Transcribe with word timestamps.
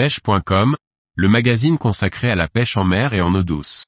pêche.com, 0.00 0.76
le 1.14 1.28
magazine 1.28 1.76
consacré 1.76 2.30
à 2.30 2.34
la 2.34 2.48
pêche 2.48 2.78
en 2.78 2.84
mer 2.84 3.12
et 3.12 3.20
en 3.20 3.34
eau 3.34 3.42
douce. 3.42 3.84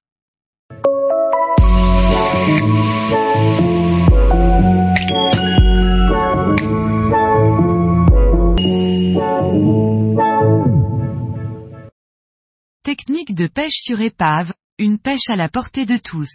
Technique 12.82 13.34
de 13.34 13.46
pêche 13.46 13.80
sur 13.80 14.02
épave, 14.02 14.52
une 14.76 14.98
pêche 14.98 15.30
à 15.30 15.36
la 15.36 15.48
portée 15.48 15.86
de 15.86 15.96
tous. 15.96 16.28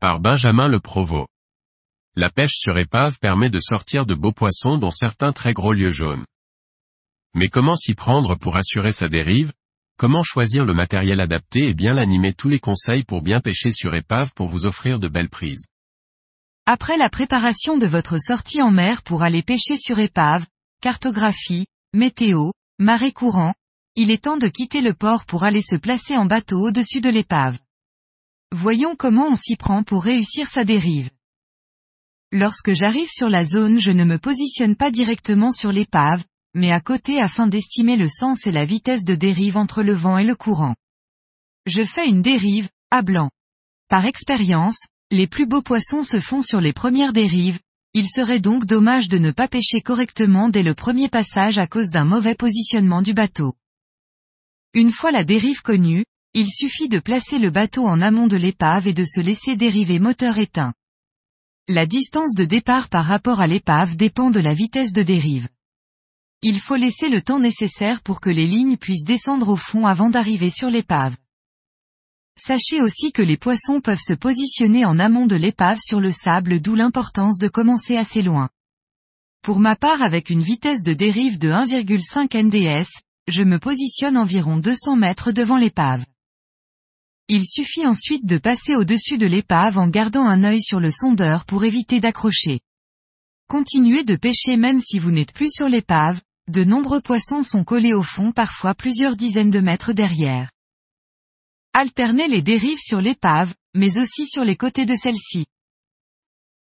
Par 0.00 0.18
Benjamin 0.18 0.66
Le 0.66 0.80
Provost. 0.80 1.28
La 2.16 2.28
pêche 2.28 2.56
sur 2.58 2.76
épave 2.76 3.20
permet 3.20 3.50
de 3.50 3.60
sortir 3.60 4.04
de 4.04 4.16
beaux 4.16 4.32
poissons 4.32 4.78
dont 4.78 4.90
certains 4.90 5.32
très 5.32 5.52
gros 5.52 5.72
lieux 5.72 5.92
jaunes. 5.92 6.24
Mais 7.38 7.50
comment 7.50 7.76
s'y 7.76 7.94
prendre 7.94 8.34
pour 8.34 8.56
assurer 8.56 8.90
sa 8.90 9.08
dérive? 9.08 9.52
Comment 9.96 10.24
choisir 10.24 10.64
le 10.64 10.74
matériel 10.74 11.20
adapté 11.20 11.68
et 11.68 11.72
bien 11.72 11.94
l'animer 11.94 12.34
tous 12.34 12.48
les 12.48 12.58
conseils 12.58 13.04
pour 13.04 13.22
bien 13.22 13.38
pêcher 13.38 13.70
sur 13.70 13.94
épave 13.94 14.32
pour 14.34 14.48
vous 14.48 14.66
offrir 14.66 14.98
de 14.98 15.06
belles 15.06 15.28
prises? 15.28 15.68
Après 16.66 16.96
la 16.96 17.08
préparation 17.08 17.78
de 17.78 17.86
votre 17.86 18.18
sortie 18.18 18.60
en 18.60 18.72
mer 18.72 19.04
pour 19.04 19.22
aller 19.22 19.44
pêcher 19.44 19.76
sur 19.76 20.00
épave, 20.00 20.48
cartographie, 20.80 21.68
météo, 21.94 22.50
marée 22.80 23.12
courant, 23.12 23.54
il 23.94 24.10
est 24.10 24.24
temps 24.24 24.36
de 24.36 24.48
quitter 24.48 24.80
le 24.80 24.92
port 24.92 25.24
pour 25.24 25.44
aller 25.44 25.62
se 25.62 25.76
placer 25.76 26.16
en 26.16 26.26
bateau 26.26 26.58
au-dessus 26.66 27.00
de 27.00 27.08
l'épave. 27.08 27.56
Voyons 28.50 28.96
comment 28.96 29.28
on 29.28 29.36
s'y 29.36 29.54
prend 29.54 29.84
pour 29.84 30.02
réussir 30.02 30.48
sa 30.48 30.64
dérive. 30.64 31.10
Lorsque 32.32 32.72
j'arrive 32.72 33.08
sur 33.08 33.28
la 33.28 33.44
zone 33.44 33.78
je 33.78 33.92
ne 33.92 34.02
me 34.02 34.18
positionne 34.18 34.74
pas 34.74 34.90
directement 34.90 35.52
sur 35.52 35.70
l'épave, 35.70 36.24
mais 36.54 36.72
à 36.72 36.80
côté 36.80 37.20
afin 37.20 37.46
d'estimer 37.46 37.96
le 37.96 38.08
sens 38.08 38.46
et 38.46 38.52
la 38.52 38.64
vitesse 38.64 39.04
de 39.04 39.14
dérive 39.14 39.56
entre 39.56 39.82
le 39.82 39.94
vent 39.94 40.18
et 40.18 40.24
le 40.24 40.34
courant. 40.34 40.74
Je 41.66 41.82
fais 41.84 42.08
une 42.08 42.22
dérive, 42.22 42.68
à 42.90 43.02
blanc. 43.02 43.30
Par 43.88 44.06
expérience, 44.06 44.86
les 45.10 45.26
plus 45.26 45.46
beaux 45.46 45.62
poissons 45.62 46.02
se 46.02 46.20
font 46.20 46.42
sur 46.42 46.60
les 46.60 46.72
premières 46.72 47.12
dérives, 47.12 47.58
il 47.94 48.06
serait 48.06 48.40
donc 48.40 48.66
dommage 48.66 49.08
de 49.08 49.18
ne 49.18 49.30
pas 49.30 49.48
pêcher 49.48 49.80
correctement 49.80 50.48
dès 50.48 50.62
le 50.62 50.74
premier 50.74 51.08
passage 51.08 51.58
à 51.58 51.66
cause 51.66 51.90
d'un 51.90 52.04
mauvais 52.04 52.34
positionnement 52.34 53.02
du 53.02 53.14
bateau. 53.14 53.54
Une 54.74 54.90
fois 54.90 55.10
la 55.10 55.24
dérive 55.24 55.62
connue, 55.62 56.04
il 56.34 56.50
suffit 56.50 56.88
de 56.88 56.98
placer 56.98 57.38
le 57.38 57.50
bateau 57.50 57.86
en 57.86 58.02
amont 58.02 58.26
de 58.26 58.36
l'épave 58.36 58.86
et 58.86 58.92
de 58.92 59.04
se 59.04 59.20
laisser 59.20 59.56
dériver 59.56 59.98
moteur 59.98 60.36
éteint. 60.38 60.74
La 61.66 61.86
distance 61.86 62.34
de 62.34 62.44
départ 62.44 62.88
par 62.88 63.06
rapport 63.06 63.40
à 63.40 63.46
l'épave 63.46 63.96
dépend 63.96 64.30
de 64.30 64.40
la 64.40 64.52
vitesse 64.52 64.92
de 64.92 65.02
dérive. 65.02 65.48
Il 66.42 66.60
faut 66.60 66.76
laisser 66.76 67.08
le 67.08 67.20
temps 67.20 67.40
nécessaire 67.40 68.00
pour 68.00 68.20
que 68.20 68.30
les 68.30 68.46
lignes 68.46 68.76
puissent 68.76 69.02
descendre 69.02 69.48
au 69.48 69.56
fond 69.56 69.86
avant 69.86 70.08
d'arriver 70.08 70.50
sur 70.50 70.70
l'épave. 70.70 71.16
Sachez 72.40 72.80
aussi 72.80 73.10
que 73.10 73.22
les 73.22 73.36
poissons 73.36 73.80
peuvent 73.80 74.00
se 74.00 74.12
positionner 74.12 74.84
en 74.84 75.00
amont 75.00 75.26
de 75.26 75.34
l'épave 75.34 75.80
sur 75.80 75.98
le 75.98 76.12
sable 76.12 76.60
d'où 76.60 76.76
l'importance 76.76 77.38
de 77.38 77.48
commencer 77.48 77.96
assez 77.96 78.22
loin. 78.22 78.48
Pour 79.42 79.58
ma 79.58 79.74
part 79.74 80.00
avec 80.00 80.30
une 80.30 80.42
vitesse 80.42 80.84
de 80.84 80.92
dérive 80.92 81.40
de 81.40 81.48
1,5 81.48 82.40
NDS, 82.40 82.88
je 83.26 83.42
me 83.42 83.58
positionne 83.58 84.16
environ 84.16 84.58
200 84.58 84.94
mètres 84.94 85.32
devant 85.32 85.56
l'épave. 85.56 86.06
Il 87.26 87.44
suffit 87.44 87.84
ensuite 87.84 88.26
de 88.26 88.38
passer 88.38 88.76
au-dessus 88.76 89.18
de 89.18 89.26
l'épave 89.26 89.76
en 89.76 89.88
gardant 89.88 90.24
un 90.24 90.44
œil 90.44 90.62
sur 90.62 90.78
le 90.78 90.92
sondeur 90.92 91.44
pour 91.44 91.64
éviter 91.64 91.98
d'accrocher. 91.98 92.60
Continuez 93.48 94.04
de 94.04 94.14
pêcher 94.14 94.56
même 94.56 94.78
si 94.78 95.00
vous 95.00 95.10
n'êtes 95.10 95.32
plus 95.32 95.50
sur 95.50 95.68
l'épave, 95.68 96.20
de 96.48 96.64
nombreux 96.64 97.00
poissons 97.00 97.42
sont 97.42 97.62
collés 97.62 97.92
au 97.92 98.02
fond 98.02 98.32
parfois 98.32 98.74
plusieurs 98.74 99.16
dizaines 99.16 99.50
de 99.50 99.60
mètres 99.60 99.92
derrière. 99.92 100.50
Alternez 101.74 102.26
les 102.26 102.42
dérives 102.42 102.80
sur 102.80 103.00
l'épave, 103.00 103.54
mais 103.74 103.98
aussi 103.98 104.26
sur 104.26 104.44
les 104.44 104.56
côtés 104.56 104.86
de 104.86 104.94
celle-ci. 104.94 105.46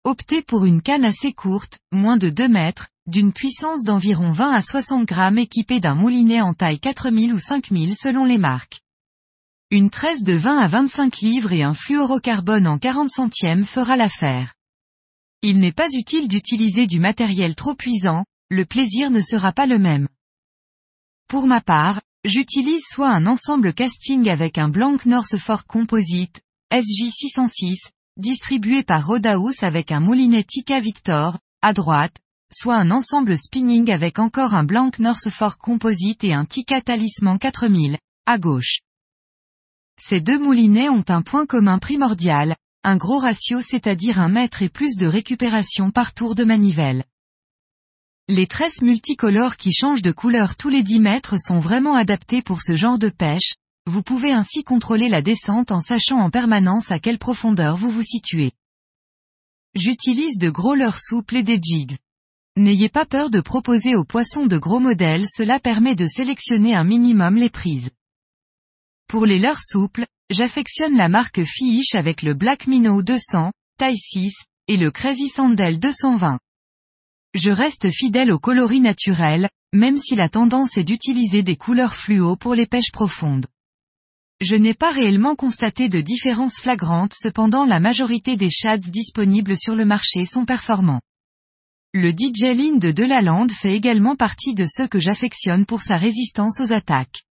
Optez 0.05 0.41
pour 0.41 0.65
une 0.65 0.81
canne 0.81 1.05
assez 1.05 1.33
courte, 1.33 1.79
moins 1.91 2.17
de 2.17 2.29
2 2.29 2.47
mètres, 2.47 2.89
d'une 3.07 3.33
puissance 3.33 3.83
d'environ 3.83 4.31
20 4.31 4.51
à 4.51 4.61
60 4.61 5.05
grammes 5.05 5.37
équipée 5.37 5.79
d'un 5.79 5.95
moulinet 5.95 6.41
en 6.41 6.53
taille 6.53 6.79
4000 6.79 7.33
ou 7.33 7.39
5000 7.39 7.95
selon 7.95 8.25
les 8.25 8.37
marques. 8.37 8.79
Une 9.71 9.89
tresse 9.89 10.23
de 10.23 10.33
20 10.33 10.59
à 10.59 10.67
25 10.67 11.19
livres 11.19 11.51
et 11.51 11.63
un 11.63 11.73
fluorocarbone 11.73 12.67
en 12.67 12.77
40 12.77 13.09
centièmes 13.09 13.65
fera 13.65 13.97
l'affaire. 13.97 14.53
Il 15.41 15.59
n'est 15.59 15.73
pas 15.73 15.89
utile 15.91 16.29
d'utiliser 16.29 16.87
du 16.87 16.99
matériel 16.99 17.55
trop 17.55 17.75
puissant, 17.75 18.23
le 18.49 18.65
plaisir 18.65 19.09
ne 19.11 19.21
sera 19.21 19.51
pas 19.51 19.65
le 19.65 19.79
même. 19.79 20.07
Pour 21.27 21.47
ma 21.47 21.61
part, 21.61 22.01
j'utilise 22.23 22.83
soit 22.87 23.09
un 23.09 23.25
ensemble 23.25 23.73
casting 23.73 24.29
avec 24.29 24.57
un 24.57 24.69
Blanc 24.69 24.97
North 25.05 25.37
Fork 25.37 25.65
Composite, 25.67 26.41
SJ606, 26.71 27.91
distribué 28.17 28.83
par 28.83 29.07
Rodaus 29.07 29.63
avec 29.63 29.91
un 29.91 29.99
moulinet 29.99 30.43
Tika 30.43 30.79
Victor, 30.79 31.39
à 31.61 31.73
droite, 31.73 32.17
soit 32.53 32.75
un 32.75 32.91
ensemble 32.91 33.37
spinning 33.37 33.91
avec 33.91 34.19
encore 34.19 34.53
un 34.53 34.63
Blanc 34.63 34.91
North 34.99 35.29
Fork 35.29 35.59
Composite 35.59 36.23
et 36.23 36.33
un 36.33 36.45
Tika 36.45 36.81
Talisman 36.81 37.39
4000, 37.39 37.97
à 38.25 38.37
gauche. 38.37 38.81
Ces 39.99 40.21
deux 40.21 40.37
moulinets 40.37 40.89
ont 40.89 41.05
un 41.07 41.21
point 41.21 41.45
commun 41.45 41.79
primordial, 41.79 42.55
un 42.83 42.97
gros 42.97 43.19
ratio 43.19 43.61
c'est-à-dire 43.61 44.19
un 44.19 44.29
mètre 44.29 44.61
et 44.61 44.69
plus 44.69 44.97
de 44.97 45.07
récupération 45.07 45.91
par 45.91 46.13
tour 46.13 46.35
de 46.35 46.43
manivelle. 46.43 47.05
Les 48.29 48.47
tresses 48.47 48.81
multicolores 48.81 49.57
qui 49.57 49.73
changent 49.73 50.01
de 50.01 50.13
couleur 50.13 50.55
tous 50.55 50.69
les 50.69 50.81
10 50.81 50.99
mètres 50.99 51.35
sont 51.41 51.59
vraiment 51.59 51.95
adaptées 51.95 52.41
pour 52.41 52.61
ce 52.61 52.77
genre 52.77 52.97
de 52.97 53.09
pêche, 53.09 53.55
vous 53.85 54.01
pouvez 54.01 54.31
ainsi 54.31 54.63
contrôler 54.63 55.09
la 55.09 55.21
descente 55.21 55.73
en 55.73 55.81
sachant 55.81 56.19
en 56.19 56.29
permanence 56.29 56.89
à 56.89 56.99
quelle 56.99 57.17
profondeur 57.17 57.75
vous 57.75 57.91
vous 57.91 58.01
situez. 58.01 58.53
J'utilise 59.75 60.37
de 60.37 60.49
gros 60.49 60.73
leurres 60.73 60.99
souples 60.99 61.35
et 61.35 61.43
des 61.43 61.59
jigs. 61.61 61.97
N'ayez 62.55 62.87
pas 62.87 63.05
peur 63.05 63.29
de 63.29 63.41
proposer 63.41 63.95
aux 63.95 64.05
poissons 64.05 64.45
de 64.45 64.57
gros 64.57 64.79
modèles, 64.79 65.25
cela 65.27 65.59
permet 65.59 65.95
de 65.95 66.07
sélectionner 66.07 66.75
un 66.75 66.85
minimum 66.85 67.35
les 67.35 67.49
prises. 67.49 67.89
Pour 69.09 69.25
les 69.25 69.39
leurres 69.39 69.59
souples, 69.61 70.05
j'affectionne 70.29 70.95
la 70.95 71.09
marque 71.09 71.43
Fish 71.43 71.93
avec 71.93 72.21
le 72.21 72.35
Black 72.35 72.67
Minnow 72.67 73.03
200, 73.03 73.51
taille 73.77 73.97
6, 73.97 74.33
et 74.69 74.77
le 74.77 74.91
Crazy 74.91 75.27
Sandel 75.27 75.77
220. 75.77 76.39
Je 77.33 77.49
reste 77.49 77.89
fidèle 77.89 78.31
au 78.31 78.37
coloris 78.37 78.79
naturel, 78.79 79.49
même 79.73 79.97
si 79.97 80.15
la 80.15 80.29
tendance 80.29 80.77
est 80.77 80.83
d'utiliser 80.83 81.41
des 81.41 81.55
couleurs 81.55 81.95
fluo 81.95 82.35
pour 82.35 82.53
les 82.53 82.67
pêches 82.67 82.91
profondes. 82.91 83.47
Je 84.39 84.55
n'ai 84.55 84.73
pas 84.73 84.91
réellement 84.91 85.35
constaté 85.35 85.89
de 85.89 86.01
différence 86.01 86.59
flagrante 86.59 87.13
cependant 87.15 87.65
la 87.65 87.79
majorité 87.79 88.35
des 88.35 88.49
shads 88.51 88.77
disponibles 88.77 89.57
sur 89.57 89.75
le 89.75 89.85
marché 89.85 90.25
sont 90.25 90.45
performants. 90.45 91.01
Le 91.93 92.11
DJ 92.11 92.55
Line 92.55 92.79
de 92.79 92.91
Delaland 92.91 93.49
fait 93.49 93.73
également 93.73 94.15
partie 94.15 94.53
de 94.53 94.65
ceux 94.67 94.87
que 94.87 94.99
j'affectionne 94.99 95.65
pour 95.65 95.81
sa 95.81 95.97
résistance 95.97 96.59
aux 96.59 96.71
attaques. 96.71 97.23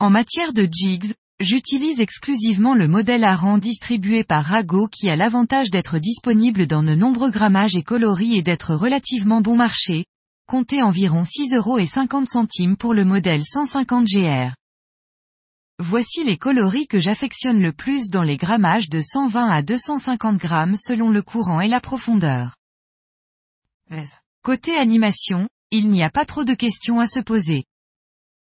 En 0.00 0.10
matière 0.10 0.52
de 0.52 0.68
jigs, 0.70 1.14
J'utilise 1.42 1.98
exclusivement 1.98 2.72
le 2.72 2.86
modèle 2.86 3.24
Aran 3.24 3.58
distribué 3.58 4.22
par 4.22 4.44
Rago 4.44 4.86
qui 4.86 5.08
a 5.08 5.16
l'avantage 5.16 5.70
d'être 5.70 5.98
disponible 5.98 6.68
dans 6.68 6.84
de 6.84 6.94
nombreux 6.94 7.32
grammages 7.32 7.74
et 7.74 7.82
coloris 7.82 8.36
et 8.36 8.42
d'être 8.42 8.76
relativement 8.76 9.40
bon 9.40 9.56
marché. 9.56 10.06
Comptez 10.46 10.82
environ 10.82 11.24
6 11.24 11.52
euros 11.54 11.78
et 11.78 11.86
50 11.86 12.28
centimes 12.28 12.76
pour 12.76 12.94
le 12.94 13.04
modèle 13.04 13.42
150 13.44 14.06
GR. 14.06 14.54
Voici 15.80 16.22
les 16.22 16.36
coloris 16.36 16.86
que 16.86 17.00
j'affectionne 17.00 17.60
le 17.60 17.72
plus 17.72 18.08
dans 18.08 18.22
les 18.22 18.36
grammages 18.36 18.88
de 18.88 19.00
120 19.00 19.50
à 19.50 19.62
250 19.62 20.36
grammes 20.36 20.76
selon 20.76 21.10
le 21.10 21.22
courant 21.22 21.60
et 21.60 21.66
la 21.66 21.80
profondeur. 21.80 22.54
Côté 24.44 24.76
animation, 24.76 25.48
il 25.72 25.90
n'y 25.90 26.04
a 26.04 26.10
pas 26.10 26.24
trop 26.24 26.44
de 26.44 26.54
questions 26.54 27.00
à 27.00 27.08
se 27.08 27.18
poser. 27.18 27.64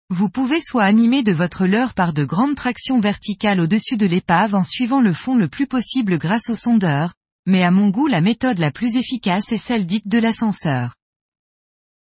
Vous 0.09 0.31
pouvez 0.31 0.61
soit 0.61 0.84
animer 0.84 1.25
de 1.25 1.33
votre 1.33 1.66
leurre 1.66 1.92
par 1.92 2.13
de 2.13 2.25
grandes 2.25 2.54
tractions 2.54 3.01
verticales 3.01 3.59
au-dessus 3.59 3.97
de 3.97 4.07
l'épave 4.07 4.54
en 4.54 4.63
suivant 4.63 5.01
le 5.01 5.13
fond 5.13 5.34
le 5.34 5.48
plus 5.48 5.66
possible 5.66 6.16
grâce 6.16 6.48
au 6.48 6.54
sondeur, 6.54 7.15
mais 7.45 7.65
à 7.65 7.72
mon 7.72 7.89
goût 7.89 8.07
la 8.07 8.21
méthode 8.21 8.59
la 8.59 8.71
plus 8.71 8.95
efficace 8.95 9.51
est 9.51 9.57
celle 9.57 9.84
dite 9.84 10.07
de 10.07 10.19
l'ascenseur. 10.19 10.95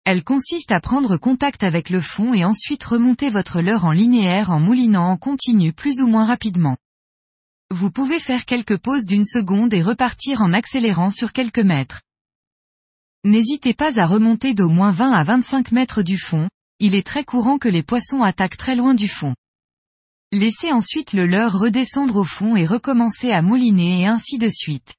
Elle 0.06 0.23
consiste 0.23 0.71
à 0.71 0.79
prendre 0.79 1.17
contact 1.17 1.62
avec 1.62 1.91
le 1.91 2.01
fond 2.01 2.33
et 2.33 2.44
ensuite 2.44 2.83
remonter 2.83 3.29
votre 3.29 3.62
leurre 3.62 3.85
en 3.85 3.91
linéaire 3.91 4.50
en 4.50 4.59
moulinant 4.59 5.09
en 5.09 5.17
continu 5.17 5.71
plus 5.71 6.01
ou 6.01 6.07
moins 6.07 6.25
rapidement. 6.25 6.77
Vous 7.69 7.91
pouvez 7.91 8.19
faire 8.19 8.45
quelques 8.45 8.77
pauses 8.77 9.06
d'une 9.06 9.25
seconde 9.25 9.71
et 9.71 9.83
repartir 9.83 10.41
en 10.41 10.51
accélérant 10.51 11.12
sur 11.12 11.31
quelques 11.31 11.59
mètres. 11.59 12.01
N'hésitez 13.23 13.75
pas 13.75 14.00
à 14.00 14.07
remonter 14.07 14.56
d'au 14.56 14.67
moins 14.67 14.91
20 14.91 15.12
à 15.12 15.23
25 15.23 15.71
mètres 15.71 16.01
du 16.01 16.17
fond, 16.17 16.50
il 16.83 16.95
est 16.95 17.07
très 17.07 17.24
courant 17.24 17.59
que 17.59 17.69
les 17.69 17.81
poissons 17.81 18.24
attaquent 18.24 18.57
très 18.57 18.75
loin 18.75 18.94
du 18.94 19.07
fond. 19.07 19.33
Laissez 20.33 20.74
ensuite 20.74 21.13
le 21.13 21.25
leurre 21.25 21.57
redescendre 21.57 22.18
au 22.18 22.25
fond 22.25 22.57
et 22.57 22.65
recommencer 22.65 23.31
à 23.31 23.41
mouliner 23.41 24.01
et 24.01 24.06
ainsi 24.06 24.38
de 24.38 24.50
suite. 24.50 24.94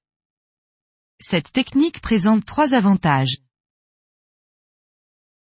Cette 1.20 1.52
technique 1.52 2.00
présente 2.00 2.46
trois 2.46 2.72
avantages. 2.72 3.36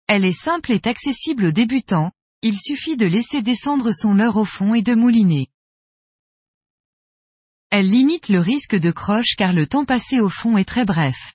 Elle 0.08 0.26
est 0.26 0.38
simple 0.38 0.74
et 0.74 0.82
accessible 0.84 1.46
aux 1.46 1.52
débutants, 1.54 2.12
il 2.42 2.60
suffit 2.60 2.98
de 2.98 3.06
laisser 3.06 3.42
descendre 3.42 3.94
son 3.94 4.14
leurre 4.14 4.36
au 4.36 4.46
fond 4.46 4.74
et 4.74 4.81
de 4.81 4.94
mouliner. 4.94 5.48
Elle 7.70 7.90
limite 7.90 8.28
le 8.28 8.42
risque 8.42 8.76
de 8.76 8.92
croche 8.92 9.38
car 9.38 9.54
le 9.54 9.68
temps 9.68 9.86
passé 9.86 10.20
au 10.20 10.28
fond 10.28 10.58
est 10.58 10.68
très 10.68 10.84
bref. 10.84 11.35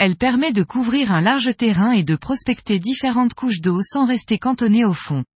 Elle 0.00 0.16
permet 0.16 0.52
de 0.52 0.62
couvrir 0.62 1.12
un 1.12 1.20
large 1.20 1.54
terrain 1.58 1.92
et 1.92 2.04
de 2.04 2.16
prospecter 2.16 2.78
différentes 2.78 3.34
couches 3.34 3.60
d'eau 3.60 3.82
sans 3.82 4.06
rester 4.06 4.38
cantonné 4.38 4.86
au 4.86 4.94
fond. 4.94 5.26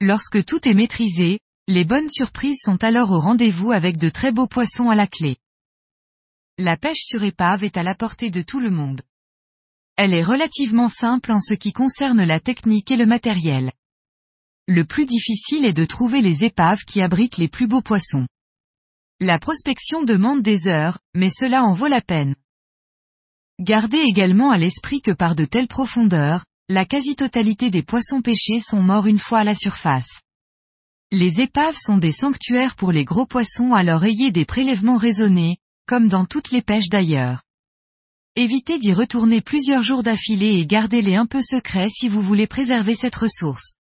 Lorsque 0.00 0.44
tout 0.44 0.68
est 0.68 0.74
maîtrisé, 0.74 1.38
les 1.68 1.84
bonnes 1.84 2.08
surprises 2.08 2.58
sont 2.60 2.82
alors 2.82 3.12
au 3.12 3.20
rendez-vous 3.20 3.70
avec 3.70 3.96
de 3.96 4.08
très 4.08 4.32
beaux 4.32 4.48
poissons 4.48 4.90
à 4.90 4.96
la 4.96 5.06
clé. 5.06 5.36
La 6.58 6.76
pêche 6.76 7.04
sur 7.04 7.22
épave 7.22 7.62
est 7.62 7.76
à 7.76 7.84
la 7.84 7.94
portée 7.94 8.32
de 8.32 8.42
tout 8.42 8.58
le 8.58 8.72
monde. 8.72 9.02
Elle 9.94 10.14
est 10.14 10.24
relativement 10.24 10.88
simple 10.88 11.30
en 11.30 11.40
ce 11.40 11.54
qui 11.54 11.72
concerne 11.72 12.24
la 12.24 12.40
technique 12.40 12.90
et 12.90 12.96
le 12.96 13.06
matériel. 13.06 13.70
Le 14.66 14.84
plus 14.84 15.06
difficile 15.06 15.64
est 15.64 15.72
de 15.72 15.84
trouver 15.84 16.22
les 16.22 16.42
épaves 16.42 16.84
qui 16.88 17.00
abritent 17.00 17.38
les 17.38 17.48
plus 17.48 17.68
beaux 17.68 17.82
poissons. 17.82 18.26
La 19.20 19.38
prospection 19.38 20.02
demande 20.02 20.42
des 20.42 20.66
heures, 20.66 20.98
mais 21.14 21.30
cela 21.30 21.62
en 21.62 21.72
vaut 21.72 21.86
la 21.86 22.00
peine. 22.00 22.34
Gardez 23.60 23.98
également 23.98 24.50
à 24.50 24.58
l'esprit 24.58 25.00
que 25.00 25.12
par 25.12 25.36
de 25.36 25.44
telles 25.44 25.68
profondeurs, 25.68 26.44
la 26.68 26.84
quasi-totalité 26.84 27.70
des 27.70 27.84
poissons 27.84 28.20
pêchés 28.20 28.58
sont 28.58 28.82
morts 28.82 29.06
une 29.06 29.18
fois 29.18 29.40
à 29.40 29.44
la 29.44 29.54
surface. 29.54 30.20
Les 31.12 31.40
épaves 31.40 31.76
sont 31.76 31.98
des 31.98 32.10
sanctuaires 32.10 32.74
pour 32.74 32.90
les 32.90 33.04
gros 33.04 33.26
poissons 33.26 33.72
alors 33.72 34.04
ayez 34.04 34.32
des 34.32 34.44
prélèvements 34.44 34.96
raisonnés, 34.96 35.58
comme 35.86 36.08
dans 36.08 36.24
toutes 36.24 36.50
les 36.50 36.62
pêches 36.62 36.88
d'ailleurs. 36.88 37.42
Évitez 38.34 38.80
d'y 38.80 38.92
retourner 38.92 39.40
plusieurs 39.40 39.84
jours 39.84 40.02
d'affilée 40.02 40.58
et 40.58 40.66
gardez-les 40.66 41.14
un 41.14 41.26
peu 41.26 41.40
secrets 41.40 41.90
si 41.90 42.08
vous 42.08 42.22
voulez 42.22 42.48
préserver 42.48 42.96
cette 42.96 43.14
ressource. 43.14 43.76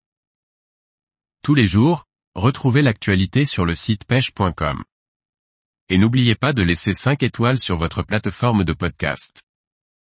Tous 1.41 1.55
les 1.55 1.67
jours, 1.67 2.05
retrouvez 2.35 2.83
l'actualité 2.83 3.45
sur 3.45 3.65
le 3.65 3.73
site 3.73 4.05
pêche.com. 4.05 4.83
Et 5.89 5.97
n'oubliez 5.97 6.35
pas 6.35 6.53
de 6.53 6.61
laisser 6.61 6.93
5 6.93 7.23
étoiles 7.23 7.57
sur 7.57 7.77
votre 7.77 8.03
plateforme 8.03 8.63
de 8.63 8.73
podcast. 8.73 9.41